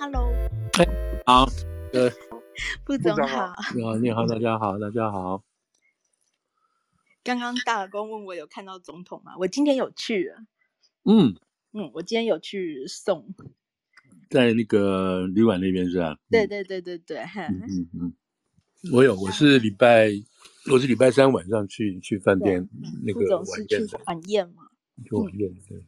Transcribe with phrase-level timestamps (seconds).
[0.00, 0.32] Hello，
[0.78, 0.86] 哎，
[1.26, 1.44] 好，
[1.92, 2.08] 呃，
[2.86, 5.42] 副总好，你好，你好，大家好，大家好。
[7.24, 9.32] 刚刚大耳公问我有看到总统吗？
[9.38, 10.32] 我今天有去，
[11.04, 11.34] 嗯。
[11.72, 13.34] 嗯，我今天有去送，
[14.30, 16.16] 在那个旅馆那边是吧？
[16.30, 18.14] 对对对对对，嗯嗯嗯，
[18.92, 20.10] 我有，我是礼拜，
[20.70, 22.68] 我是礼拜三晚上去去饭店
[23.04, 24.68] 那个晚宴的，晚宴嘛，
[25.04, 25.82] 去晚宴对。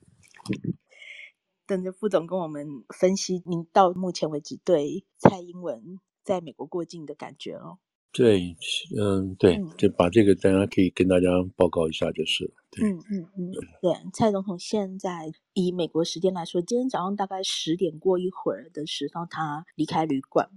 [1.70, 2.66] 等着副总跟我们
[2.98, 7.78] 分析您到目前为止对蔡英文在美国过境的感觉哦。
[8.12, 8.56] 对，
[8.98, 12.51] 嗯，对，就把这个大家可以跟大家报告一下就是了。
[12.83, 20.50] 嗯嗯嗯，对，蔡总统现在以美国时间来说，今天早上大概十点过一会儿的时候，他离开旅馆，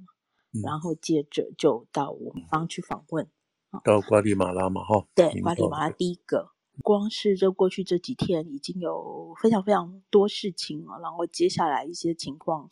[0.52, 3.30] 嗯、然后接着就到我们方去访问，
[3.71, 6.52] 嗯、到瓜地马拉嘛，哈，对，瓜地马拉第一个。
[6.82, 10.99] 光是这过去这几天，已经有非常非常多事情了。
[11.02, 12.68] 然后接下来一些情况，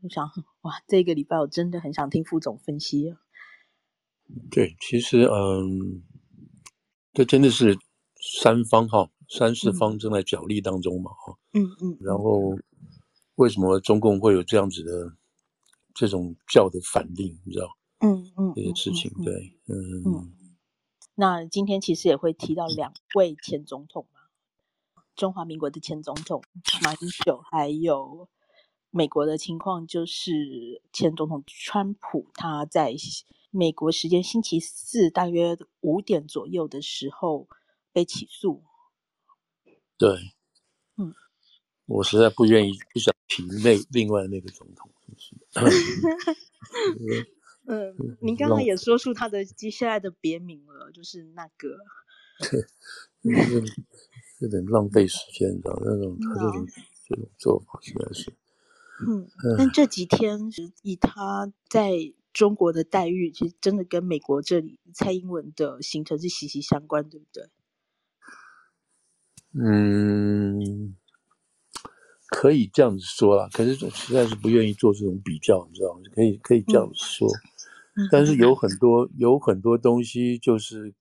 [0.00, 0.30] 我想，
[0.62, 3.14] 哇，这个礼拜我真的很想听副总分析。
[4.50, 6.02] 对，其实，嗯，
[7.12, 7.76] 这真的是
[8.40, 11.98] 三方哈，三四方正在角力当中嘛，哈，嗯嗯。
[12.00, 12.56] 然后，
[13.34, 15.12] 为什么中共会有这样子的
[15.94, 17.38] 这种叫的反应？
[17.44, 17.68] 你知道？
[18.00, 19.32] 嗯嗯，这些事情，对，
[19.68, 20.02] 嗯。
[20.06, 20.32] 嗯
[21.16, 24.20] 那今天其实也会提到两位前总统嘛，
[25.14, 26.42] 中华民国的前总统
[26.82, 28.28] 马英九，还有
[28.90, 32.94] 美国的情况，就是前总统川普他在
[33.50, 37.48] 美国时间星期四大约五点左右的时候
[37.92, 38.64] 被起诉。
[39.96, 40.10] 对，
[40.96, 41.14] 嗯，
[41.86, 44.90] 我实在不愿意不想提那另外那个总统，
[47.66, 51.78] 嗯，您刚刚也说出他的接下来的别名了，就是那个，
[53.22, 53.32] 对，
[54.40, 56.66] 有点浪费时间，你知道那种他这种
[57.08, 58.34] 这种做法实在是，
[59.08, 60.50] 嗯，但这几天
[60.82, 67.48] 以他在中国的待遇，其实真的跟美国这里蔡英文的行程是息息相关，对不对？
[69.56, 70.94] 嗯，
[72.26, 76.00] 可以这样子说啦，可是实在是不愿意做这种比较，你知道吗？
[76.12, 77.26] 可以可以这样子说。
[77.28, 77.53] 嗯
[78.10, 80.92] 但是有很多有很多东西，就是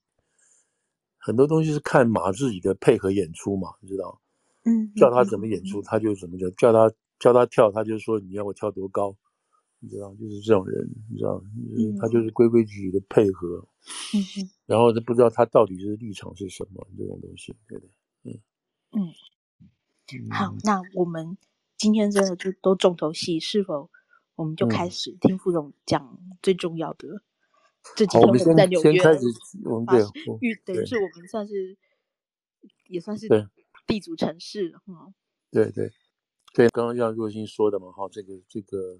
[1.17, 4.21] 很多东西是看马自己的配合演出嘛，你知道？
[4.65, 9.15] 嗯，叫他怎么演出，他就怎么叫；叫他叫他跳，他就说你要我跳多高，
[9.79, 10.13] 你知道？
[10.15, 11.43] 就是这种人，你知道？
[11.99, 13.67] 他就是规规矩矩的配合。
[14.13, 17.85] 嗯，然后他不知道他到底是立场是什么，这种东西，对不
[18.23, 18.41] 对？
[18.91, 19.01] 嗯
[20.11, 20.29] 嗯。
[20.29, 21.37] 好，那我们
[21.75, 23.89] 今天真的就都重头戏，是否？
[24.35, 27.07] 我们就开始听副总讲最重要的。
[27.95, 29.01] 这几天我们在纽约，
[29.65, 30.03] 我们对，
[30.63, 31.75] 等于是我们算是
[32.87, 33.27] 也算是
[33.87, 35.11] 地主城市了，嗯。
[35.49, 35.89] 对对
[36.53, 38.99] 对，刚刚像若欣说的嘛，哈，这个这个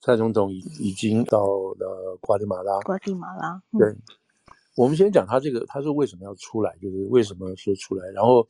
[0.00, 1.44] 蔡总统已已经到
[1.78, 2.80] 了瓜地马拉。
[2.80, 3.94] 瓜地马拉，对。
[4.76, 8.48] 我们先讲他这个，他是为什么要出来，就是为什么说出来，然后。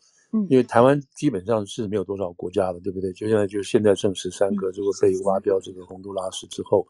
[0.48, 3.12] 因为台湾基本上是没有多少国家的，对不对？
[3.12, 6.88] 就现在就现在剩十三个，如果被挖掉这个洪都拉斯之后，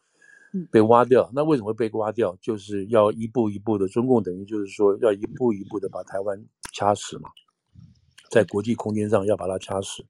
[0.71, 2.37] 被挖掉，那为什么会被挖掉？
[2.41, 7.31] 就是要一步一步的，中共等于就是说要一步一步的把台湾掐死嘛，
[8.31, 10.05] 在国际空间上要把它掐死。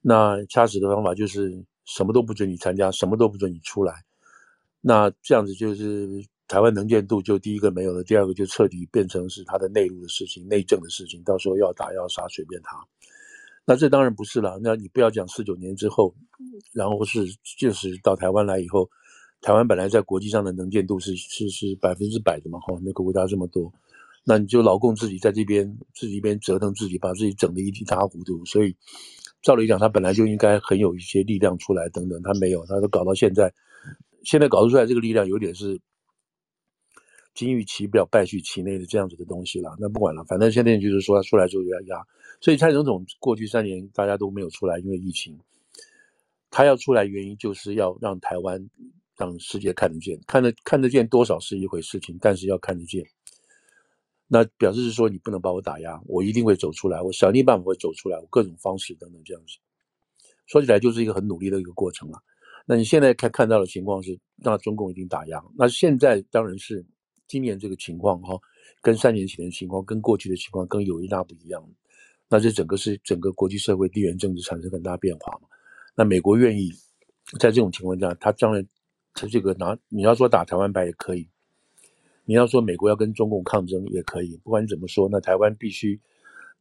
[0.00, 4.04] 那掐死的方法就是什么都不准你参加，什么都不准你出来。
[4.80, 6.24] 那这样子就是。
[6.50, 12.74] 台湾能见度就第一个没有了，第二个就彻底变成是他的内陆的事情、内政的事情，到时候要打要杀随便他。
[13.66, 16.14] 那这当然不是了，那你不要讲四九年之后，
[16.72, 17.26] 然后是
[17.58, 18.88] 就是到台湾来以后，
[19.40, 23.72] 台湾本来在国际上的能见度是是是百分之百的嘛，哈，那个国家这么多，
[24.24, 28.76] 那你就老共自己在这边自己一边折腾自己，把自己整得一塌糊涂，所以
[29.42, 33.52] 照理讲他本来就应该很有一些力量出来等等，他没有，他都搞到现在，
[34.24, 35.80] 现在搞出来这个力量有点是。
[37.34, 42.04] 金玉其表，败絮其内的这样子的东西了，那不管了，反正现在就是说他出来就要压，
[42.40, 45.38] 所以蔡总统过去三年大家都没有出来，因为疫情，
[46.50, 48.68] 他要出来原因就是要让台湾
[49.18, 53.04] 让世界看得见，看得看得见多少是一回事情，但是要看得见，
[54.26, 59.58] 那表示是说你不能把我打压，我一定会走出来，我想尽办法会走出来，我各种方式等等这样子，
[60.46, 62.18] 说起来就是一个很努力的一个过程了。
[62.64, 66.86] 那你现在看看到的情况是，那中共已经打压，那现在当然是。
[67.30, 68.40] 今年这个情况哈，
[68.80, 71.62] 跟三年前的情况，跟过去的情况跟有一大不一样。
[72.26, 75.46] 那这整个是整个国际社会地缘政治产生很大变化嘛？
[75.94, 76.70] 那美国愿意
[77.38, 78.66] 在这种情况下，他当然
[79.26, 81.28] 这个拿你要说打台湾牌也可以，
[82.24, 84.36] 你要说美国要跟中共抗争也可以。
[84.44, 85.98] 不管你怎么说，那台湾必须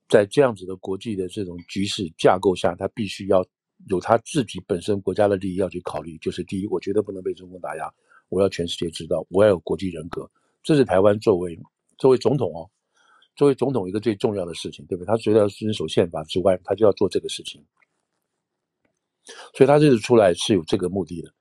[0.07, 3.45] 在这样子的国际的这种局势架构下，他必须要
[3.89, 7.93] 有他自己本身国家的利益要去考虑，就是第一，我绝对不能被中共打压，
[8.29, 10.29] 我要全世界知道，我要有国际人格，
[10.63, 11.59] 这是台湾作为
[11.97, 12.69] 作为总统哦，
[13.35, 15.07] 作为总统一个最重要的事情，对不对？
[15.07, 17.63] 他除了遵守宪法之外，他就要做这个事情，
[19.53, 21.33] 所以他这次出来是有这个目的的，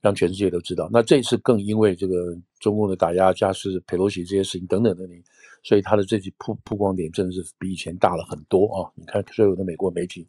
[0.00, 0.88] 让全世界都知道。
[0.92, 5.22] 那这次更因为这个中共的打压，加上佩洛西这些事情等等等等，
[5.62, 8.90] 所以他的这次曝曝光点真的是比以前大了很多啊！
[8.94, 10.26] 你看所有的美国媒体。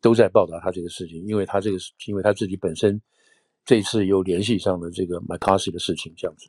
[0.00, 3.00] 都在报道他这个事情，因为他这个是因为他自己本身
[3.64, 6.46] 这次又联系上了这个麦卡锡的事情，这样子，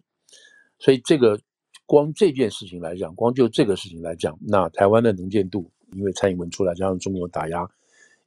[0.77, 1.39] 所以这个
[1.85, 7.65] 光这件事情来讲，光就这个事情来讲，那台湾的能见度，因为蔡英文出来加上中国打压，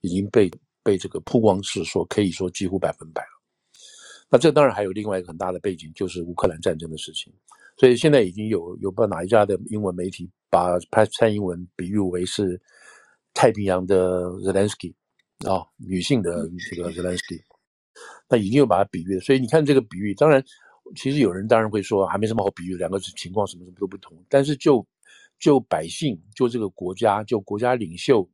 [0.01, 0.51] 已经被
[0.83, 3.38] 被这个曝光是说可以说几乎百分百了。
[4.31, 7.33] 那这当然还有另外一个很大的背景，就是乌克兰战争的事情。
[7.77, 12.61] 所以现在已经有有不知道哪一家的英文媒体把蔡蔡英文比喻为是
[13.33, 14.95] 太平洋的 Zelensky。
[15.47, 17.41] 啊、哦，女性的这个泽连斯基，
[18.29, 20.45] 那已经有把它比喻了，所以你看这个比喻，当然，
[20.97, 24.21] 其实有人当然会说还没什么好比喻，两个情况什么什么都不同。
[24.29, 24.85] 但是就
[25.39, 28.29] 就百姓，就这个国家，就国家领袖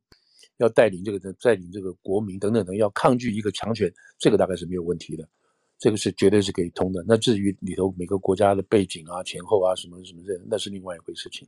[0.57, 5.29] 要带领这个带领这个国民等等等，要抗拒一个强权，这个大概是没有问题的，
[5.77, 7.03] 这个是绝对是可以通的。
[7.07, 11.47] 那至于里头每个国家的背景啊、前后啊什么什么这，那是另外一回事情。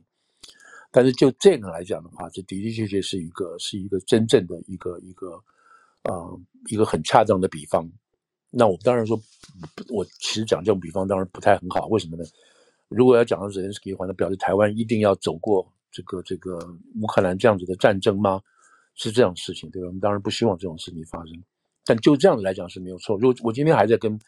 [0.90, 5.42] 但是就这个来讲的话，这的的确确是一个是一个真正的一个一个，
[6.04, 6.40] 呃，
[6.70, 7.86] 一个很恰当的比方。
[8.50, 9.20] 那我当然说，
[9.90, 11.86] 我其实讲这种比方当然不太很好。
[11.88, 12.24] 为什么呢？
[12.88, 16.58] 如果要讲到泽连斯基的话，那表示台湾一定要走过这个这个
[17.02, 18.40] 乌克兰这样子的战争吗？
[18.94, 19.86] 是这样事情，对吧？
[19.88, 21.44] 我们当然不希望这种事情发生。
[21.88, 23.16] 但就这样子来讲是没有错。
[23.16, 24.20] 如果我今天还在跟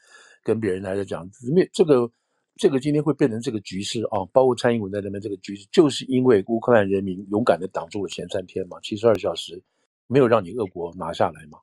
[0.42, 2.10] 跟别人还在讲，没这个。
[2.56, 9.62] 这个今天会变成这个局势啊，包括蔡英文在那边这个局势，就是因为乌克兰人民勇敢地挡住了前三天嘛，七十二小时
[10.08, 11.58] 没有让你俄国拿下来嘛，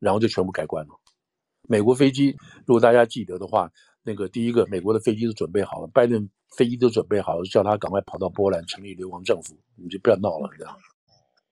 [0.00, 0.90] 然后就全部改观了。
[1.68, 2.34] 美国飞机，
[2.66, 3.70] 如果大家记得的话，
[4.02, 10.78] 那个第一个美国的飞机都准备好了，拜登飞机都准备好了，叫他赶快跑到波兰成立流亡政府，你就不要闹了，你知道吗？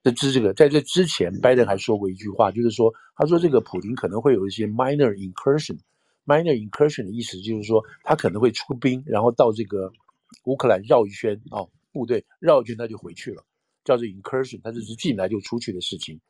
[0.02, 5.78] 这之这个在这之前，拜登还说过一句话，就是说他说这个普京可能会有一些 minor incursion。
[6.26, 9.90] Minor incursion 的意思就是说，他可能会出兵，然后到这个
[10.44, 13.42] 乌克兰绕一圈啊，部队绕一圈他就回去了，
[13.84, 16.20] 叫做 incursion，他就是进来就出去的事情。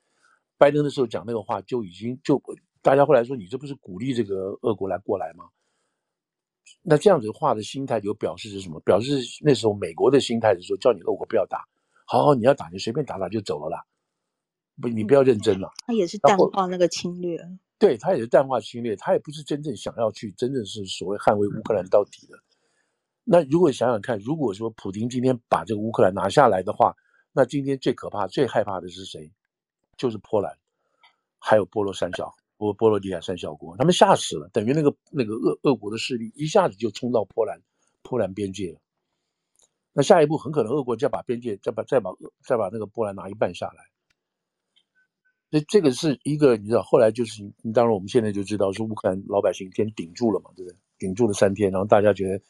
[0.56, 2.40] 拜登的时候讲那个话就已经就
[2.80, 5.44] 大家后来说，你这不是鼓励这个俄国来过来吗？
[6.82, 8.80] 那这样子话的心态就表示是什么？
[8.80, 11.66] 表示那时候美国的心态是说，叫你俄国不要打，
[12.10, 13.84] 好好你要打就随便打打就走了啦，
[14.82, 15.70] 不你不要认真了。
[15.86, 17.38] 他也是淡化那个侵略。
[17.78, 22.36] 对，他也是淡化侵略，他也不是真正想要去，真正是所谓捍卫乌克兰到底的。
[23.22, 26.96] 那如果想想看，如果说普京今天把这个乌克兰拿下来的话，
[27.32, 29.30] 那今天最可怕、最害怕的是谁？
[29.96, 30.58] 就是波兰，
[31.38, 37.62] 还有波罗三小波波罗的海三小国，他们吓死了，等于那个那个俄俄国的势力一下子就冲到波兰
[38.02, 38.80] 波兰边界了。
[39.92, 42.10] 那下一步很可能俄国就要把边界再把再把
[42.44, 43.84] 再把那个波兰拿一半下来。
[45.50, 47.42] 所以这个是一个，你知道，后来就是，
[47.74, 50.78] 当然我们现在就知道，说乌克兰老百姓先顶住了嘛，对不对？
[50.96, 52.40] 顶住了三天，然后大家觉得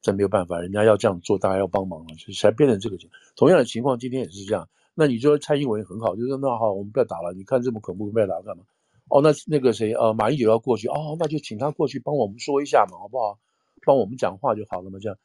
[0.00, 3.20] 真没有办法，人家要这样做，大家要帮忙了，就才变成这个情况。
[3.34, 4.68] 同样的情况，今天也是这样。
[4.94, 7.32] 那你说蔡英文很好，就说那好，我们不要打了。
[7.32, 8.62] 你看这么恐怖，不要打干嘛？
[9.08, 13.40] 哦，那那个谁，呃，马英九要过去，哦，那就请他过去帮我们说一下嘛，好不好？
[13.84, 15.18] 帮我们讲话就好了嘛，这样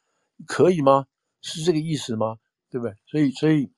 [0.48, 1.06] 可以吗？
[1.42, 2.38] 是这个意思吗？
[2.70, 2.94] 对不对？
[3.06, 3.68] 所以，所以，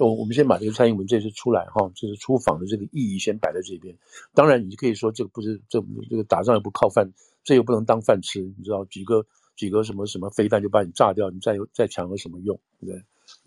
[0.00, 3.96] 我我们先把这个蔡英文这次出来哈，就是出访的这个意义先摆在这边。
[4.34, 7.08] 当然，你可以说这个不是这这个打仗也不靠饭，
[7.44, 9.24] 这又不能当饭吃，你知道几个
[9.56, 12.58] 几个什么什么飞弹就把你炸掉，你再有再强有什么用？
[12.80, 13.04] 对不对？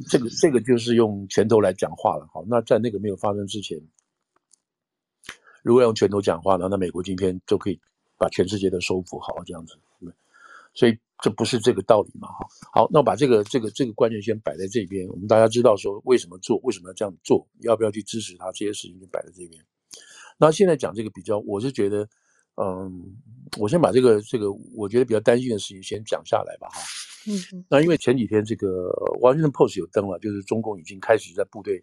[0.07, 2.25] 这个这个就是用拳头来讲话了。
[2.33, 3.81] 好，那在那个没有发生之前，
[5.63, 7.77] 如果用拳头讲话呢，那美国今天就可以
[8.17, 10.15] 把全世界都收服好这样子，对不对？
[10.73, 10.97] 所以。
[11.23, 12.27] 这不是这个道理嘛？
[12.27, 15.07] 哈，好，那我把这个这个这个观念先摆在这边。
[15.07, 19.63] 我们大家知道说为什么做，为什么要这样做，要不要去支持他，这些事情就摆在这边。
[20.37, 22.05] 那现在讲这个比较，我是觉得，
[22.61, 23.15] 嗯，
[23.57, 26.81] 我先把这个这个我觉得比较担心的事情先讲下来吧，哈。
[27.25, 27.65] 嗯。
[27.69, 28.89] 那因为前几天这个
[29.21, 31.81] 《Washington Post》有登了，就是中共已经开始在部队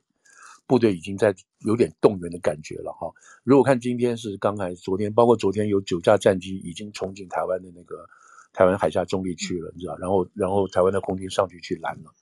[0.67, 3.11] 部队已经在有点动员的感觉了，哈。
[3.43, 8.07] 如果看今天是刚才昨天，包括昨天有九架战机已经冲进台湾的那个。
[8.53, 9.97] 台湾海峡中立区了，你知道？
[9.99, 12.13] 然后，然后台湾的空军上去去拦了。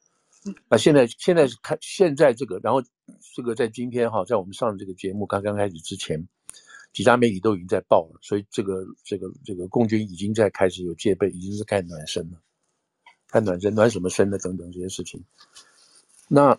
[0.69, 2.83] 那现在，现在是看现在这个，然后
[3.35, 6.27] 这个在今天哈，在我们上这个节目刚刚开始之前，
[6.93, 12.39] 几家媒体都已经在报了，所以这个这个这个共军已经在开始有戒备，已经是开始暖身了，
[13.29, 14.39] 开暖身，暖什么身呢？
[14.39, 15.23] 等等这些事情。
[16.29, 16.59] 那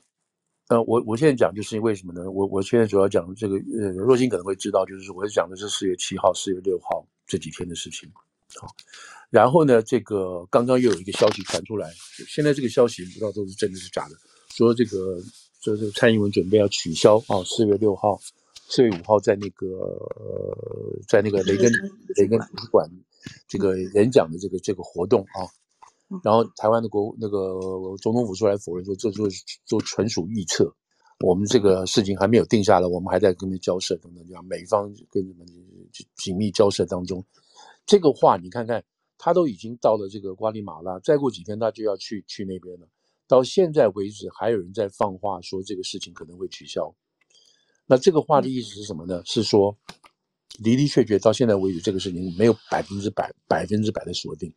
[0.67, 2.29] 呃，我我现在讲就是为什么呢？
[2.29, 8.11] 我我现在主要讲这个，呃，若星可能会知道，就是我讲的是四月七号、四月六号这几天的事情。
[8.55, 8.67] 好，
[9.29, 11.91] 然后呢，这个刚刚又有一个消息传出来，
[12.27, 14.15] 现在这个消息不知道都是真的是假的，
[14.49, 15.19] 说这个
[15.61, 18.19] 说这个蔡英文准备要取消啊，四月六号、
[18.69, 21.71] 四月五号在那个呃在那个雷根
[22.15, 22.89] 雷根图书馆
[23.47, 25.45] 这个演讲的这个这个活动啊，
[26.23, 27.59] 然后台湾的国那个
[28.01, 30.73] 总统府出来否认说，这就是就纯属预测，
[31.19, 35.45] 我们这个事情还没有定下来，我们还在跟他们交涉等等这样，美方跟你们
[36.17, 37.23] 紧密交涉当中。
[37.85, 38.83] 这个话你看看，
[39.19, 42.87] 他都已经到了这个瓜地马拉，再过几天他就要去去那边了。
[43.27, 46.95] 到现在为止，还有人在放话说这个事情可能会取消。
[47.85, 49.21] 那这个话的意思是什么呢？
[49.25, 49.77] 是说
[50.63, 54.53] 的的确确到现在为止，这个事情没有百分之百、百分之百的锁定，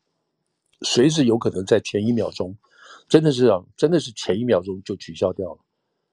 [0.83, 2.57] 随时有可能在前一秒钟，
[3.09, 5.59] 真的是啊，真的是前一秒钟就取消掉了。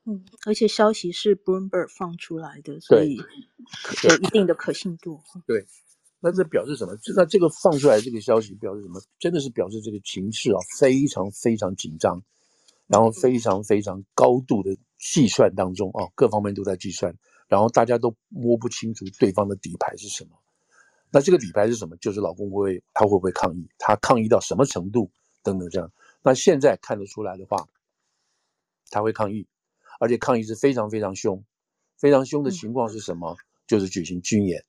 [0.06, 5.22] 嗯，而且消息是 Bloomberg 放出来的，所以有一定的可信度。
[5.46, 5.68] 对。
[6.22, 6.98] 那这表示什么？
[7.16, 9.02] 那这个放出来这个消息表示什么？
[9.20, 12.22] 真的是表示这个情势啊，非常非常紧张，
[12.88, 17.16] 然后非常非常高度的计算当中啊，各方面都在计算，
[17.48, 20.32] 然后大家都摸不清楚对方的底牌是什么。
[21.12, 21.96] 那这个底牌是什么？
[21.98, 23.70] 就是老公会他会不会抗议？
[23.78, 25.10] 他抗议到什么程度？
[25.42, 25.92] 等等这样。
[26.22, 27.66] 那现在看得出来的话，
[28.90, 29.48] 他会抗议，
[30.02, 31.46] 而且抗议是非常非常凶，
[31.98, 33.38] 非常凶的情况是什么？
[33.66, 34.66] 就是举行军演。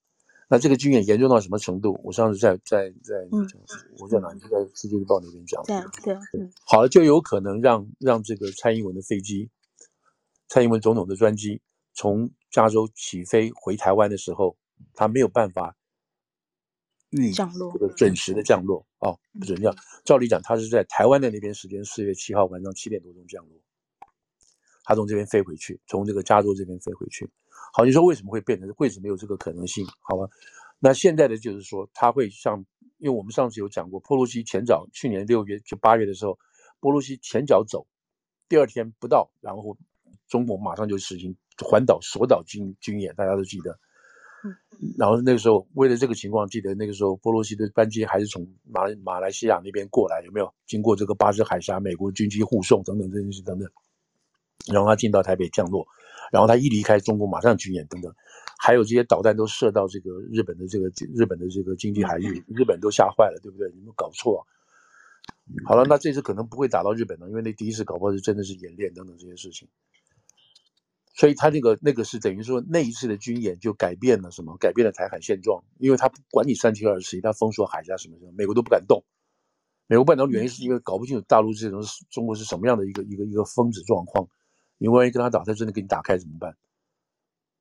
[0.53, 2.01] 那这个军演严重到什么程度？
[2.03, 3.49] 我上次在在在，嗯、
[4.01, 4.41] 我在哪里？
[4.41, 5.63] 就在《世界日报》那边讲。
[5.63, 6.51] 对对，对。
[6.67, 9.49] 好了，就有可能让让这个蔡英文的飞机，
[10.49, 11.63] 蔡英文总统的专机
[11.95, 14.57] 从加州起飞回台湾的时候，
[14.95, 15.77] 他没有办法
[17.11, 19.73] 预降落，这个准时的降落哦，不准降。
[20.05, 23.57] 照理讲，他是在台湾的那边时间四月七号晚上七点多钟降落，
[24.83, 27.31] 他从这边飞回去，从这个加州这边飞回去。
[27.73, 28.73] 好，你说为什么会变成？
[28.79, 29.87] 为什么有这个可能性？
[30.01, 30.29] 好吧，
[30.79, 32.65] 那现在的就是说，他会像，
[32.99, 36.39] 因为我们上次有讲过，波罗西前脚去年六月就八月的时候，
[36.81, 37.87] 波罗西前脚走，
[38.49, 39.77] 第二天不到，然后
[40.29, 43.79] 中国马上就实行环岛锁岛军军演，大家都记得。
[44.97, 50.51] 然后那个时候为了这个情况，记得那个时候波罗西的班机还是从马马来西亚那边过来，有没有？
[50.67, 53.71] 经过这个巴士海峡，美国军机护送等等这些等等，
[54.73, 55.87] 然后他进到台北降落。
[56.31, 58.15] 然后他一离开中国，马上军演等等，
[58.59, 63.71] 还有这些导弹都射到这个日本的这个日本的这个经济海域，日本都吓坏了，对不对？
[63.75, 64.41] 你们搞错啊。
[65.65, 69.69] 好了，那这次可能不会打到日本了，因为那第一次搞不好是真的是演练等等这些事情。
[71.13, 74.57] 所以他那个那个是等于说那一次的军演就改变了什么？
[74.59, 79.05] 改变了台海现状，因为他不管你三七二十一，他封锁海峡什么什么，美国都不敢动。
[79.87, 84.29] 美国不敢动原因是因为搞不清楚大陆这种中国是什么样的一个一个一个疯子状况。
[84.83, 86.57] 你万一跟他打，他真的给你打开怎么办？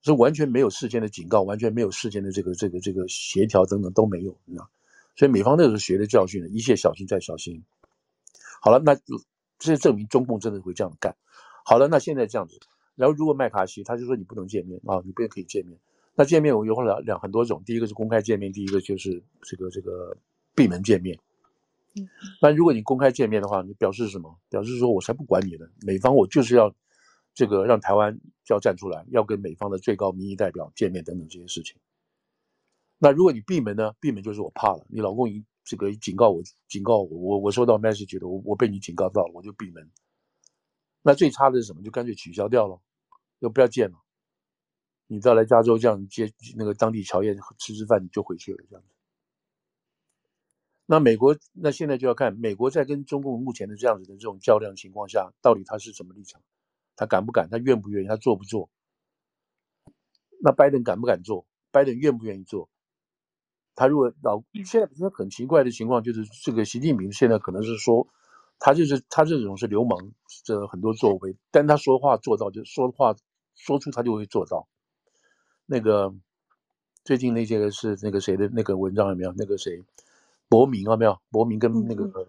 [0.02, 4.70] 是完全没有事先的警告，完全没有事先的这个这个这个协调等等都没有，你知道？
[5.18, 7.62] 所以美方那时候学的教训呢，一切小心再小心。
[8.62, 8.96] 好了，那
[9.58, 11.14] 这证明中共真的会这样干。
[11.66, 12.58] 好了，那现在这样子，
[12.96, 15.78] 然后如果麦卡锡他就说你不能见面啊，你不可以见面。
[16.16, 20.16] 那见面我有两两很多种，第一个是公开见面，第一个就是这个这个
[20.56, 21.20] 闭门见面。
[22.42, 24.34] 那如果你公开见面的话，你表示什么？
[24.50, 26.74] 表示说我才不管你呢，美方我就是要。
[27.40, 31.78] 这个让台湾就要站出来，要跟美方的最高民意代表见面等等这些事情。
[32.98, 33.94] 那如果你闭门呢？
[34.02, 39.90] 闭门就是我怕了，你老公一这个警告我，警告我，我我收到 message 的，我我被你警告到了，我就闭门。
[41.02, 41.82] 那最差的是什么？
[41.82, 42.82] 就干脆取消掉了，
[43.40, 43.98] 就不要见了。
[45.08, 48.90] 你再来加州这样接那个当地侨宴吃吃饭，你就回去了这样子。
[50.86, 56.42] 那美国那现在就要看美国在跟中共目前的这样子的这种较量情况下，到底他是什么立场？
[57.00, 57.48] 他敢不敢？
[57.50, 58.08] 他愿不愿意？
[58.10, 58.70] 他做不做？
[60.44, 61.46] 那拜登敢不敢做？
[61.72, 62.70] 拜登愿不愿意做？
[63.74, 68.06] 他如果老现在不是很奇怪的情况，就是这个习近平现在可能是说，
[68.60, 70.12] 他就是他这种是流氓，
[70.44, 73.16] 这很多作为，但他说话做到，就说话
[73.56, 74.68] 说出他就会做到。
[75.66, 76.14] 那个
[77.06, 79.34] 最近那些个是那个谁的那个文章有没有？
[79.38, 79.82] 那个谁，
[80.50, 81.18] 伯明啊没有？
[81.32, 82.28] 伯明跟那个。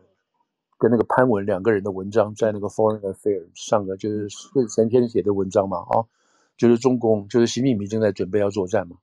[0.80, 6.08] 嗯跟那个潘文两个人的文章，在那个 Foreign Affairs 上的就是是前天写的文章嘛，啊，
[6.56, 8.96] 就是中共就是习近平正在准备要作战嘛。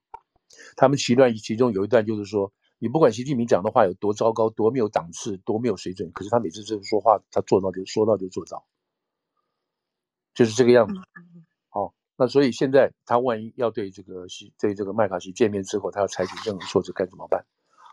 [0.76, 8.66] 他们其段其中有一段就是说，你不管习近平讲的话有多糟糕、多没有档次、多没有水准，可是他每次这么说话，他做到就说到就做到，
[10.34, 10.96] 就是这个样子。
[11.70, 17.46] 好，那所以现在他万一要对这个习对这个麦卡锡见面之后，他要采取任何措施该怎么办？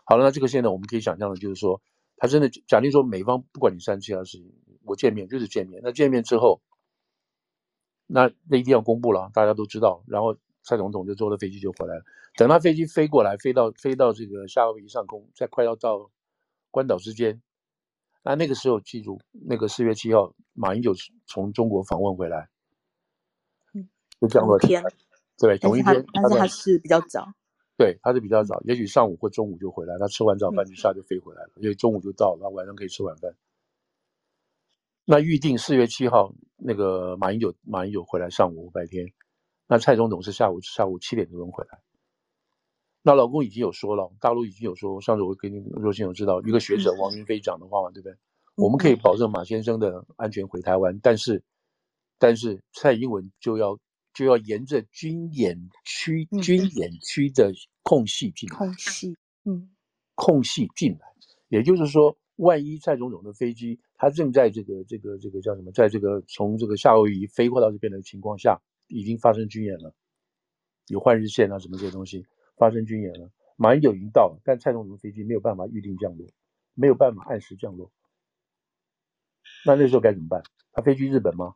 [0.05, 1.79] 好了，那这个现在我们可以想象的就是说。
[2.17, 4.53] 他真的假定说，美方不管你三七二十一，
[4.83, 5.81] 我见面就是见面。
[5.83, 6.61] 那见面之后，
[8.07, 10.03] 那那一定要公布了，大家都知道。
[10.07, 12.03] 然后蔡总统就坐了飞机就回来了。
[12.37, 16.11] 等他飞机飞过来，飞到飞到这个夏威夷上空，在快要到
[16.69, 17.41] 关岛之间，
[18.23, 20.93] 那那个时候记住，那个四月七号，马英九
[21.25, 22.49] 从中国访问回来，
[23.73, 23.87] 嗯，
[24.19, 24.83] 就降落天，
[25.37, 27.33] 对，同一天，但是他是比较早，
[27.77, 33.35] 对，他是比较早，也许上午或中午就回来，他吃完早饭就下就飞回来了，因为中午就到了，他晚上可以吃晚饭。
[35.03, 39.05] 那预定四月七号那个马英九马英九回来上午白天，
[39.67, 41.79] 那蔡总统是下午下午七点多钟回来。
[43.03, 48.17] 那老公已经有说了，大陆已经有说，上次我跟你若心有知道一个学者王云飞讲的话嘛，对不对？
[48.55, 51.43] 我们可以保证马先生的安全回台湾，但是
[52.17, 53.77] 但是蔡英文就要
[54.15, 57.53] 就要沿着军演区军演区的
[57.83, 59.69] 空隙进来，空隙，嗯，
[60.15, 60.99] 空隙进来，
[61.49, 62.17] 也就是说。
[62.37, 69.95] 万一蔡总统的飞机，他正在这个这个这个叫什么，在这个从这个夏威夷飞过到这边的情况下，已经发生军演了，
[70.87, 72.25] 有换日线啊什么这些东西
[72.57, 76.27] 发生军演了，马英九已经到了，但蔡总统的飞机没有办法预定降落，
[76.73, 77.89] 没有办法按时降落，
[79.65, 80.43] 那那时候该怎么办？
[80.73, 81.55] 他飞去日本吗？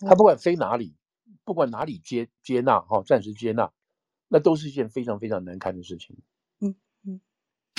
[0.00, 0.94] 他不管飞哪里，
[1.44, 3.72] 不管哪里接接纳哈，暂时接纳，
[4.28, 6.16] 那都是一件非常非常难堪的事情。
[6.60, 6.74] 嗯
[7.04, 7.20] 嗯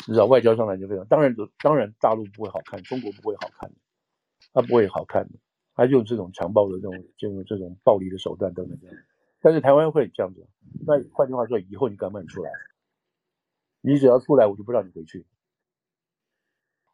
[0.07, 3.75] 你知道外交上来就非常，当然当然大陆不会好看，中国不会好看的，
[4.53, 5.37] 他不会好看的，
[5.75, 8.95] 他就用这种强暴的这种这种这种暴力的手段等等这样，
[9.41, 10.47] 但是台湾会这样子，
[10.85, 12.51] 那换句话说，以后你敢不敢出来？
[13.81, 15.25] 你只要出来，我就不让你回去。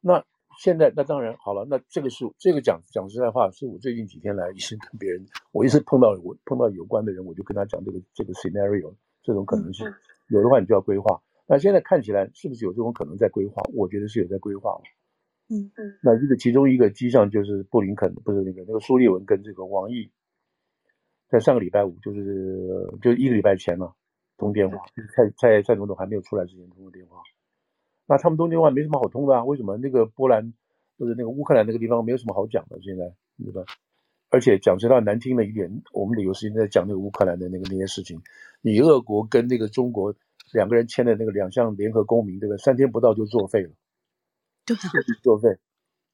[0.02, 0.26] 那
[0.60, 9.86] 现在那当然好了，那这个是这个讲讲实在话，是我最近几天来一直跟别人，我一直碰到我碰到有关的人，我就跟他讲这个这个 scenario 这种可能性，
[10.30, 11.22] 有的话你就要规划。
[11.46, 13.62] 那现在看起来是不是有这种可能在规划？
[13.74, 14.80] 我觉得是有在规划。
[15.50, 16.00] 嗯嗯。
[16.02, 20.10] 那这个其中一个迹象就是布林肯，不是那个那个苏利文跟这个王毅，
[21.30, 23.94] 在上个礼拜五，就是就一个礼拜前嘛，
[24.38, 24.78] 通电话。
[25.16, 27.22] 蔡蔡蔡总统还没有出来之前通过电话。
[28.08, 29.44] 那他们东京话没什么好通的啊？
[29.44, 29.78] 为什么？
[29.78, 30.54] 那个波兰
[30.98, 32.80] 或者那个乌克兰那个地方没有什么好讲的？
[32.82, 33.64] 现在对吧？
[34.30, 38.22] 而且讲实话难听了一点，我们有时间在讲那个乌克兰的那个那些事情。
[38.62, 40.16] 你俄国跟那个中国。
[40.52, 42.60] 两个人签的那个两项联合公民，对不对？
[42.60, 43.72] 三天不到就作废了。
[44.68, 44.80] 对啊，
[45.24, 45.58] 作废。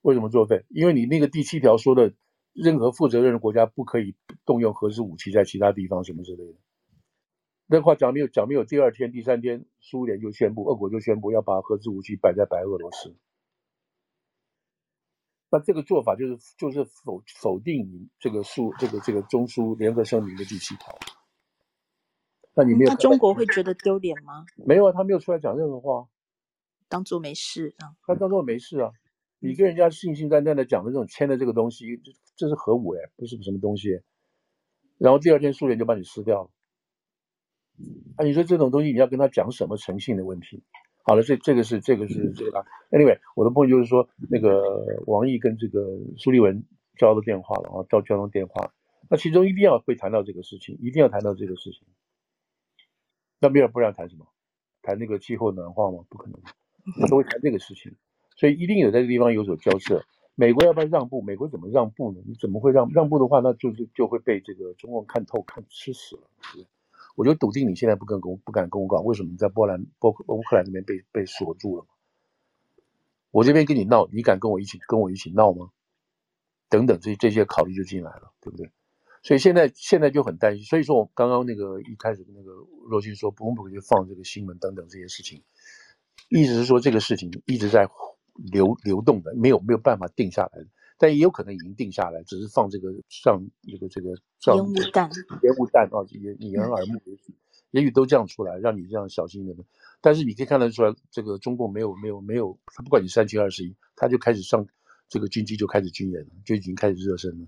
[0.02, 0.64] 为什么作废？
[0.70, 2.14] 因为你那个第七条说的，
[2.54, 6.54] 任何负责任的国家不可以动用核子武器在其他地方什么之类的。
[7.72, 13.16] 那话讲没有讲没有，第二天、第三天，苏联就宣布，俄国就宣布要把核子武器摆在白俄罗斯。
[15.52, 20.98] 那这个做法就是就是否否定你这个苏这个这个中苏联合声明的第七条。
[22.56, 22.90] 那你没有？
[22.90, 24.46] 那中国会觉得丢脸吗？
[24.66, 26.10] 没有啊，他没有出来讲任何话，
[26.88, 27.94] 当做没事啊。
[28.08, 28.92] 他当做没事啊。
[29.38, 34.02] 你跟人家信誓旦旦的讲的这种签的这个东西，这这是核武哎，不是什么东西。
[34.98, 36.50] 然后第二天苏联就把你撕掉了。
[38.18, 40.64] 啊，你说这种东西你要跟他讲什么诚信的问题？
[41.04, 42.66] 好了，这这个是这个是这个。
[42.92, 44.62] Anyway，我的朋友就是说，那个
[45.08, 46.64] 王毅跟这个苏利文
[46.98, 48.74] 交了电话了啊，交交通电话。
[49.10, 51.88] 那其中一定要会谈到这个事情，一定要谈到这个事情。
[53.40, 54.28] 那没有不让谈什么，
[54.84, 56.04] 谈那个气候暖化吗？
[56.10, 56.40] 不可能，
[57.02, 57.96] 我都会谈这个事情，
[58.36, 60.04] 所以一定有在这个地方有所交涉。
[60.36, 61.22] 美国要不要让步？
[61.22, 62.20] 美国怎么让步呢？
[62.28, 66.24] 你怎么会让让步的话，那就是就会被这个中共看透、看吃死了。
[67.20, 71.86] 我就笃定你现在不跟公不敢公告，为什么你在波兰、波乌克兰那边被被锁住了？
[73.30, 75.70] 我这边跟你闹，你敢跟我一起跟我一起闹吗？
[76.70, 78.72] 等等，这这些考虑就进来了，对不对？
[79.22, 82.54] 所以现在现在就很担心，所以说我刚刚那个一开始那个
[82.90, 85.44] 若心说，不不就放这个新闻等等这些事情，
[86.30, 87.90] 意思是说这个事情一直在
[88.50, 90.68] 流流动的，没有没有办法定下来的，
[91.00, 94.10] 但也有可能已经定下来，只是放这个上这个这个
[94.42, 95.10] 上烟雾弹，
[95.44, 97.34] 烟雾弹啊，也掩人耳目，也许
[97.72, 99.56] 也许都这样出来，让你这样小心的。
[100.02, 104.68] 但是你可以看得出来，这个中共没有没有没有，他不管你三七二十一，他就开始上
[105.08, 107.48] 这个军机就开始军演了，就已经开始热身了。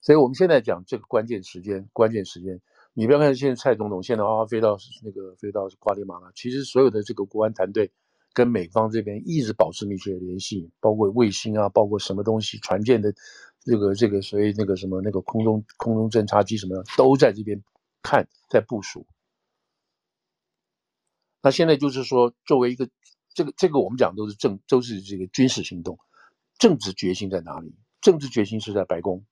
[0.00, 2.60] 所以我们现在讲这个关键时间，关键时间，
[2.92, 7.92] 你不要看现在蔡总统现在啊飞到那个飞到瓜地马拉，其实所有的这个国安团队
[8.34, 13.14] 跟美方这边一直保持密切的联系，包括卫星啊，包括什么东西，船舰的
[13.60, 17.62] 这个这个所谓那个什么那个空中空中侦察机什么的都在这边
[18.02, 19.06] 看，在部署。
[21.40, 22.88] 那现在就是说，作为一个
[23.32, 25.98] 这个这个我们讲都是政都是这个军事行动，
[26.58, 27.74] 政治决心在哪里？
[28.00, 29.24] 政治决心是在白宫。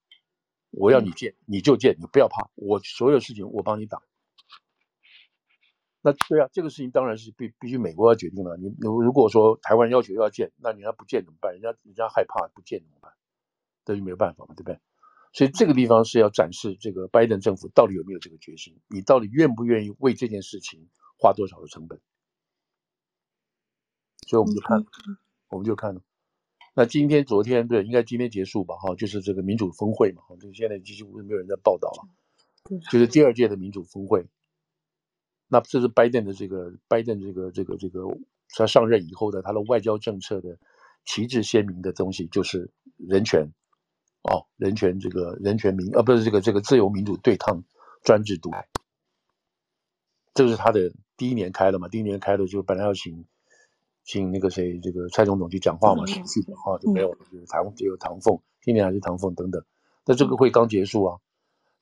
[0.70, 4.02] 我要你建，你就建，你不要怕，我所有事情我帮你挡。
[6.02, 8.56] 那对啊，这个事情当然是必必须美国要决定了。
[8.56, 11.52] 你如如果说台湾要求要建，那人家不建怎么办？
[11.52, 13.12] 人家人家害怕不建怎么办？
[13.84, 14.78] 这就没有办法嘛，对不对？
[15.32, 20.88] 所以这个地方是要展示这个拜登政府到底有没有这个决心，你到底愿不愿意为这件事情
[21.18, 22.00] 花多少的成本？
[24.26, 25.16] 所以我们就看，嗯、
[25.50, 26.02] 我们就看了。
[26.74, 28.76] 那今天、昨天，对，应该今天结束吧？
[28.76, 30.22] 哈，就是这个民主峰会嘛。
[30.40, 32.08] 这个现在几乎没有人在报道了。
[32.90, 34.26] 就是第二届的民主峰会。
[35.52, 38.00] 那这是拜登的这个拜登这个这个这个
[38.56, 40.56] 他上任以后的他的外交政策的
[41.04, 43.52] 旗帜鲜明的东西，就是人权。
[44.22, 47.62] 哦，人权这个人权民啊，不是这个这个自由民主对抗
[48.02, 48.66] 专制独裁。
[50.32, 51.88] 这是他的第一年开了嘛？
[51.88, 53.26] 第一年开的就本来要请。
[54.04, 59.62] 请那个谁，这个蔡总统去讲话嘛，是去的哈，就没有，就是唐只有唐凤，今年还是唐凤等等。
[60.04, 61.20] 那这个会刚结束啊，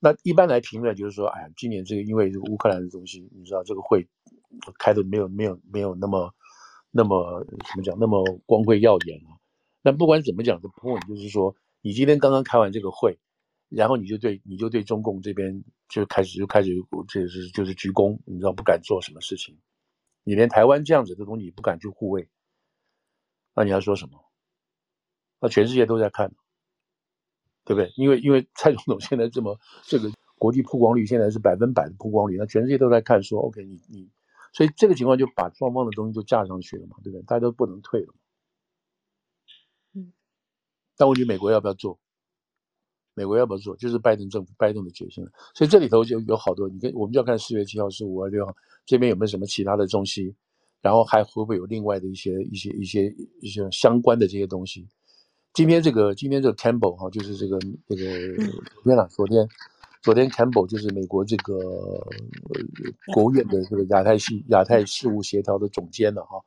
[0.01, 4.09] 那一般来评论就是说，哎呀，今年这个因为这个乌克兰的东西，你知道这个会
[4.79, 6.35] 开的没有没有没有那么
[6.91, 9.37] 那么怎么讲那么光辉耀眼啊。
[9.83, 13.19] 那不管怎么讲的 point 就是说，你今天刚刚开完这个会，
[13.69, 16.71] 然后你就对你就对中共这边就开始就开始
[17.09, 19.59] 就是就是鞠躬，你知道不敢做什么事情。
[20.25, 22.29] 你连台湾这样子的东西也不敢去护卫，
[23.55, 24.25] 那你要说什么？
[25.41, 26.33] 那全世界都在看，
[27.65, 27.93] 对不对？
[27.97, 34.09] 因为因为蔡总统现在这么这个国际曝光率现在是百分百的曝光率，那全世界都在看，说 OK，你你，
[34.53, 37.23] 所以这个情况就把双方的东西就架上去了嘛，对不对？
[37.23, 38.15] 大家都不能退了。
[39.95, 40.13] 嗯，
[40.97, 41.99] 但问题美国要不要做？
[43.15, 43.77] 美国要不要做？
[43.77, 45.31] 就是拜登政府拜登的决心了。
[45.55, 48.55] 所以这里头就有好多，你跟我们就要看四月七号是五月六号。
[48.87, 50.35] 这边有没有什么其他的东西？
[50.81, 54.89] 然后还会不会有另外的一些一些一些一些相关的这些东西？
[55.53, 57.59] 今天这个今天这个 Campbell 哈，就是这个
[57.89, 58.05] 这个
[58.83, 59.49] 昨天啊，昨天
[60.03, 61.59] 昨天 Campbell 就是美国这个
[63.13, 66.41] 国务院的这个亚太系亚太事务协调的总监了哈。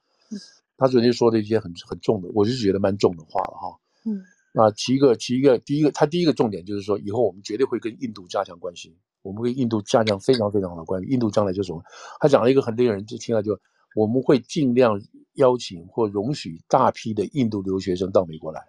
[0.77, 3.79] 他昨天说的一些很很重的，我是觉得蛮重的话了哈。
[4.05, 4.23] 嗯。
[4.53, 8.95] 那其一个其一个第一个，他第一个重点就是说，以后我们绝对会跟印度加强关系。
[9.21, 11.09] 我们跟印度加强非常非常好的关系。
[11.09, 11.83] 印度将来就是什么？
[12.19, 13.59] 他讲了一个很令人就听了就，
[13.95, 15.01] 我们会尽量
[15.33, 18.61] 邀请或容许大批的印度留学生到美国来。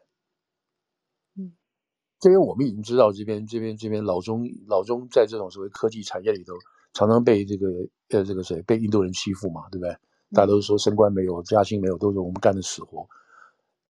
[2.25, 6.55] 嗯，这边我们已经知道，这边这边这边老中老中在这种所谓科技产业里头，
[6.95, 7.67] 常常被这个
[8.09, 9.95] 呃这个谁被印度人欺负嘛，对不对？
[10.33, 13.07] 大家都说升官没有，加薪没有，都是我们干的死活。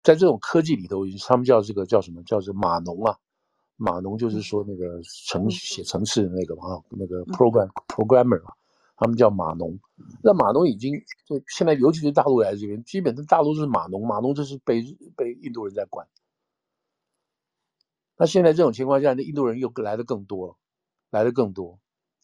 [0.02, 2.24] 在这种科技里头，他们叫这个叫什么？
[2.24, 3.16] 叫做码农啊。
[3.76, 8.52] 码农就是说那个程写程式的那个嘛，那个 program programmer 嘛，
[8.98, 9.80] 他们叫码农。
[10.24, 10.94] 那码农已经
[11.26, 14.82] 就现在，尤其是大陆来这边，基本上大陆是码农，码农就是被
[15.16, 16.08] 被印度人在管。
[18.18, 20.56] 那现在这种情况下，那印度人又来的更多了，
[21.10, 21.80] 来的更多，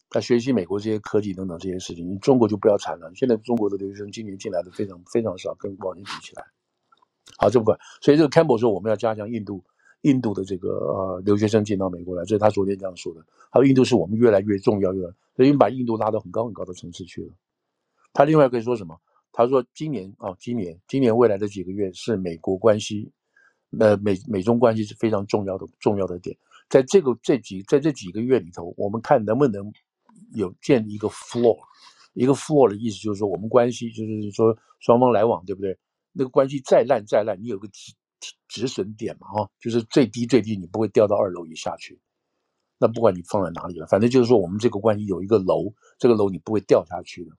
[0.08, 3.10] 他学习美国这些科技等等这些事情，你中国就不要谈了。
[3.14, 6.44] 现在中国的留学生今年进来的非常非常少，跟往年比起来。
[7.38, 7.78] 好，这不管。
[8.00, 9.62] 所以这个 Campbell 说，我们要加强印度。
[10.02, 13.22] 印度的这个呃留学生进到美国来，这是他昨天这样说的。
[13.52, 17.34] 他说印度是我们越来越重要，越来，所以把印度拉到很高很高的层次去了。
[18.14, 18.98] 他另外可以说什么？
[19.30, 23.12] 他说今年啊，今年今年未来的几个月是美国关系，
[23.78, 26.36] 呃美美中关系是非常重要的重要的点。
[26.68, 29.72] 在这个这几在这几个月里头，我们看能不能
[30.34, 31.58] 有建立一个 floor，
[32.14, 35.78] 一个 floor 的意思就是说我们关系就是说双方来往对不对？
[36.12, 37.92] 那个关系再烂再烂，你有个止。
[38.48, 41.98] 止损点嘛，哈，就是最低最低，你不会掉到二楼以下去。
[42.78, 47.30] 那不管你放在哪里了，反正就是说，我们这个关系有一个楼，这个楼你不会掉下去的。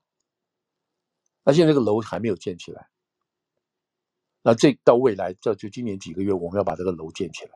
[1.43, 2.87] 那现在这个楼还没有建起来，
[4.41, 7.51] 那这到未来，这就今年几个月，我们要把这个楼建起来。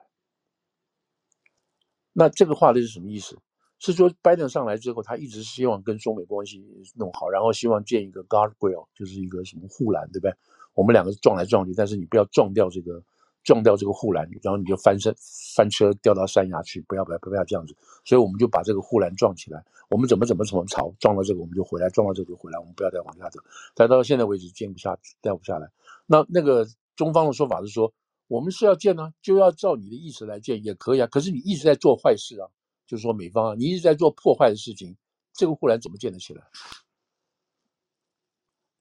[2.13, 3.37] 那这个话的是什么意思？
[3.79, 6.63] 是说拜登上来之后，他一直希望跟中美关系
[6.95, 10.33] 弄好，然后希望建一个 guardrail，就是一个什么护栏，对不对？
[10.73, 13.03] 我们两个撞来撞去，但是你不要撞掉这个。
[13.43, 15.15] 撞掉这个护栏，然后你就翻身
[15.55, 17.77] 翻车掉到山崖去，不要不要不要这样子。
[18.03, 19.63] 所以我们就把这个护栏撞起来。
[19.87, 23.39] 我们怎么怎么怎么吵，撞到这个我们就回来，撞到这个就回来，我们不要再往下走。
[23.75, 25.69] 但到现在为止建不下，掉不下来。
[26.05, 27.93] 那那个中方的说法是说，
[28.27, 31.07] 我们是要建呢、啊，就要照你的意思来建也可以啊。
[31.07, 32.47] 可是你一直在做坏事啊，
[32.87, 34.95] 就是说美方啊，你一直在做破坏的事情，
[35.33, 36.43] 这个护栏怎么建得起来？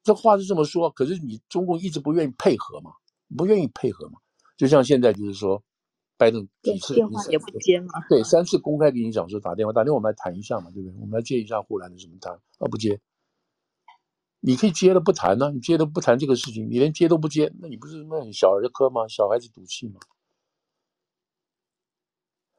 [0.02, 2.92] 这话是这么说，可是你中共一直不愿意配合嘛，
[3.36, 4.18] 不愿意配合嘛。
[4.56, 5.62] 就像现在就是说，
[6.18, 7.88] 拜登几次电话也不接嘛？
[8.10, 11.00] 对，三次公开给你讲说打电话，打电话我们来谈一下嘛，对不对？
[11.00, 12.34] 我们来接一下护栏的什么谈？
[12.34, 13.00] 啊，不接，
[14.46, 19.08] 你可以接了不谈呢、你接都不谈这个事情，你连接都不接，那你不是那小儿科吗？
[19.08, 19.98] 小孩子赌气吗？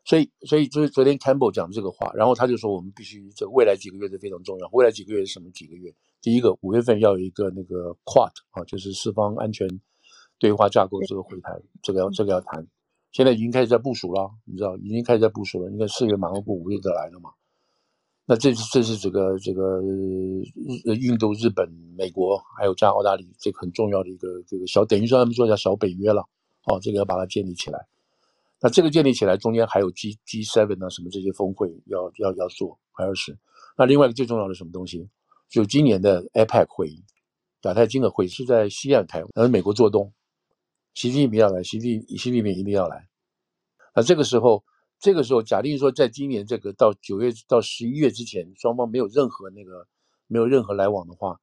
[0.04, 4.68] 所以，所以就是昨天 Campbell 讲这个话，然后他就说我们必须这未来几个月是非常重要。
[4.74, 5.94] 未来几个月是什么几个月？
[6.24, 9.68] 第一个五月份要有一个那个 Quad 啊，就是四方安全。
[10.40, 12.68] 对话架构这个会谈，这个要这个要谈，
[13.12, 15.72] 现在已经开始在部署了，你知道，已经开始在部署了。
[15.72, 17.30] 应该四月马上过，五月就来了嘛。
[18.28, 26.24] 那这是这是这个这个日印度、日本、美国还有加澳大利亚这个很重要的一个这个小，等于说他们说叫小北约了。
[26.64, 27.86] 哦，这个要把它建立起来。
[28.60, 33.38] 那这个建立起来，中间还有 G G Seven 啊什么这些峰会要要要做，还要是。
[33.78, 35.08] 那另外一个最重要的什么东西，
[35.48, 37.04] 就今年的 APEC 会议，
[37.62, 40.12] 亚太经合会议是在西岸开，然后美国做东，
[40.96, 43.08] 习近平要来，习近习近平一定要来。
[43.94, 44.64] 那这个时候。
[45.06, 49.86] 这个时候，假定说，在今年这个到九月到十一月之前，双方没有任何那个
[50.26, 51.40] 没有任何来往的话，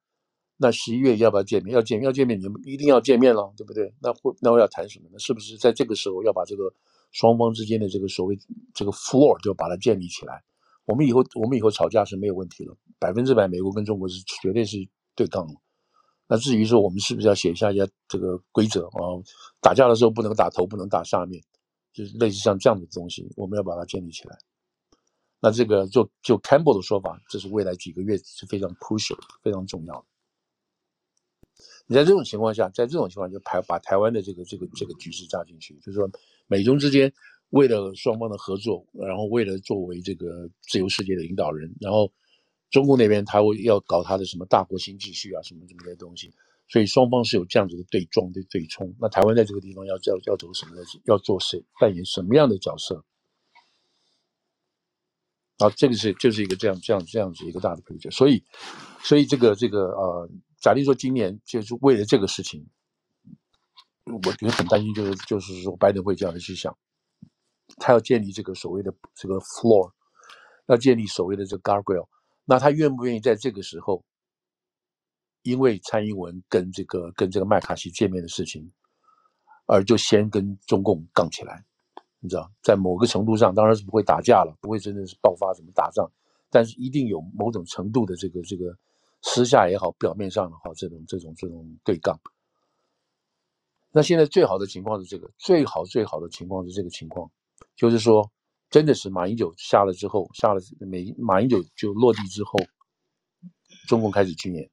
[0.57, 1.73] 那十一月要不要见面？
[1.73, 3.93] 要见面，要见面，你们一定要见面了，对不对？
[4.01, 5.17] 那会那我要谈什么呢？
[5.17, 6.73] 是不是在这个时候要把这个
[7.13, 8.37] 双方之间的这个所谓
[8.73, 10.43] 这个 floor 就把它建立起来？
[10.83, 14.77] 我们以后我们以后吵架是没有问题了，百分之百美国跟中国是绝对是
[15.15, 15.53] 对抗了。
[16.27, 19.23] 那至于说我们是不是要写下一下这个规则啊？
[19.61, 21.41] 打架的时候不能打头，不能打下面。
[21.93, 24.37] 就是类似像这样的东西，我们要把它建立起来。
[25.39, 30.05] 那这个就就 Campbell 的说法，这是未来几个月是非常 crucial、非常重要的。
[31.85, 36.09] 你在这种情况下，在这种情况下就排把台湾的这个这个这个局势加进去，就是说
[36.47, 37.11] 美中之间
[37.49, 42.11] 为了双方的合作，然后为了作为这个自由世界的领导人，然后
[42.71, 46.33] 中共那边他会要搞他的什么大国新秩序啊，什么什么的东西。
[46.69, 48.95] 所以双方是有这样子的对撞、对对冲。
[48.99, 50.71] 那台湾在这个地方要要要走什么？
[51.05, 53.03] 要做谁扮演什么样的角色？
[55.59, 58.09] 啊，这个是就是一个这样这样这样子一个大的规则。
[58.09, 58.43] 所以，
[59.03, 62.65] 所以这个这个呃，假定说今年就是为了这个事情，
[64.05, 66.75] 我觉得很担心，就是就是说拜登会这样去想，
[67.77, 69.91] 他要建立这个所谓的这个 floor，
[70.67, 72.07] 要建立所谓的这个 guardrail，
[72.45, 74.03] 那他愿不愿意在这个时候？
[75.43, 78.71] 因为蔡英文跟这个跟这个麦卡锡见面的事情，
[79.65, 81.63] 而就先跟中共杠起来，
[82.19, 86.09] 你知道，在某个程度上当然是不会打架了，不会真的是爆发什么打仗，
[86.49, 88.75] 但是一定有某种程度的这个这个
[89.21, 92.19] 私下也好，表面上也好，这种这种这种对杠。
[93.91, 97.29] 那现在最好的情况是这个，最好最好的情况是这个情况，
[97.75, 98.31] 就是说，
[98.69, 102.59] 真的是马英九下了之后，下了美马英九就落地之后，
[103.87, 104.69] 中共开始军演。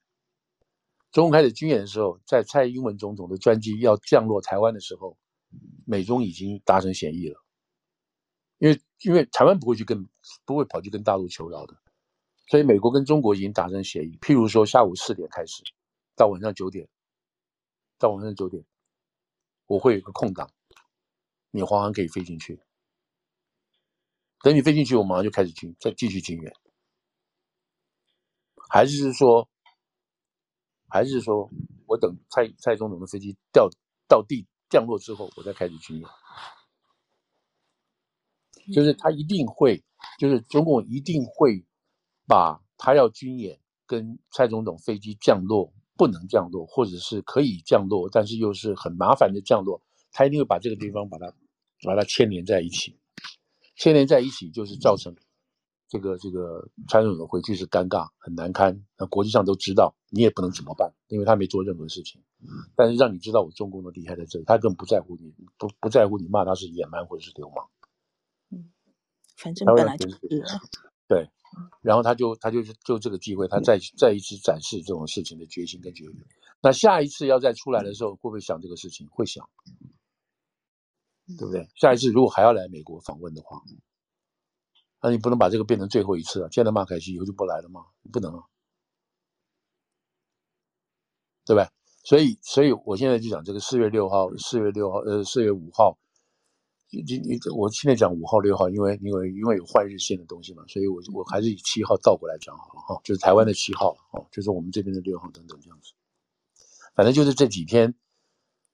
[1.13, 5.19] 中共开始军演的时候，在蔡英文总统的专机要降落台湾的时候，
[5.85, 7.43] 美中已经达成协议了。
[8.59, 10.09] 因为因为台湾不会去跟
[10.45, 11.77] 不会跑去跟大陆求饶的，
[12.49, 14.19] 所以美国跟中国已经达成协议。
[14.21, 15.63] 譬如说下午四点开始，
[16.15, 16.89] 到晚上九点，
[17.99, 18.65] 到晚上九点，
[19.67, 20.51] 我会有个空档，
[21.51, 22.61] 你华航可以飞进去。
[24.43, 26.55] 等你飞进去，我马上就开始军再继续军演，
[28.69, 29.49] 还是说？
[30.91, 31.49] 还是说，
[31.87, 33.71] 我等蔡蔡总统的飞机掉
[34.09, 36.09] 到地降落之后，我再开始军演。
[38.75, 39.83] 就是他一定会，
[40.19, 41.65] 就是中共一定会
[42.27, 51.33] 把他要军演跟蔡总统飞机降落不能降落，或者是可以降落，但是又是很麻烦的降落，他一定会把这个地方把它
[51.85, 52.99] 把它牵连在一起，
[53.77, 55.15] 牵连在一起就是造成。
[55.91, 62.23] 这个这个蔡总统回去是尴尬很难堪，那国际上都知道，你也不能怎么办，因为他没做任何事情。
[62.77, 67.69] 但是让你知道我中共的厉害在这里，他更不在乎你，不不在乎你骂他是野蛮或者是流氓。
[68.51, 68.71] 嗯，
[69.37, 70.17] 反正本来就是。
[71.09, 71.29] 对，
[71.83, 76.15] 然后他就他就就这个机会，他再再一次展示这种事情的决心跟决心。
[76.63, 79.09] 那下一次要再出来的时候，会不会想这个事情？
[79.11, 79.51] 会想，
[81.37, 81.69] 对不对？
[81.75, 83.61] 下一次如果还要来美国访问的话。
[85.03, 86.49] 那你不能把这个变成最后一次啊！
[86.49, 87.87] 见了马凯西以后就不来了吗？
[88.13, 88.45] 不能啊，
[91.47, 91.71] 对吧？
[92.05, 95.99] 所以，所以我现在就讲这个四月六号、四月六号、呃，四月五号，
[96.91, 105.93] 你你我现在讲五号、六号，因为因为因为有换日线的东西嘛，所以我我还是以七号倒过来讲好了哈，就是台湾的七号哦，就是我们这边的六号等等这样子，
[106.95, 107.95] 反正就是这几天。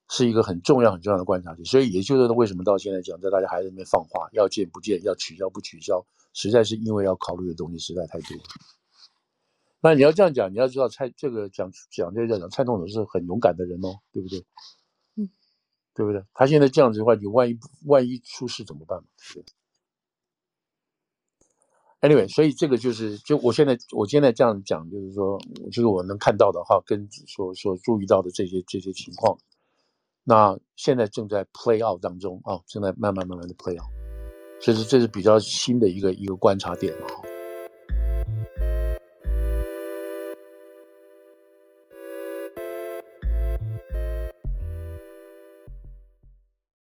[0.08, 8.28] 是一个很重要很重要的观察点，所以也就是为什么到现在讲，在大家还在那边放话，要见不见，要取消不取消，实在是因为要考虑的东西实在太多。
[9.80, 14.44] 那你要这样讲，你要知道蔡这个讲讲这个讲蔡总统是很勇敢的人哦，对不对？
[15.16, 15.28] 嗯，
[15.94, 16.24] 对不对？
[16.34, 19.08] 他现在这样子的话，你万一万一出事怎么办嘛？
[19.34, 19.44] 对。
[22.00, 25.40] Anyway，所以这个就是就我现在我现在这样讲，就是说，
[25.72, 29.38] 就是我能看到的话，跟所所注意到的这些这些情况。
[30.28, 33.88] 那现在正在 play out 当中啊，正在慢慢慢慢的 play out，
[34.60, 37.06] 所以这是比较新的一个一个观察点啊。